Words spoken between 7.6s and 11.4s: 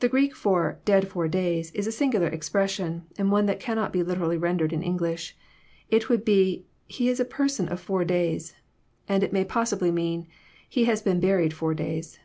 of four days, and it may possibly mean," He has been